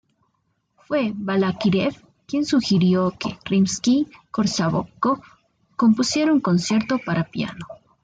Fue 0.77 1.13
Balákirev 1.15 1.93
quien 2.25 2.43
sugirió 2.43 3.13
que 3.19 3.37
Rimski-Kórsakov 3.45 4.87
compusiera 5.75 6.33
un 6.33 6.39
concierto 6.41 6.97
para 7.05 7.25
piano. 7.25 7.67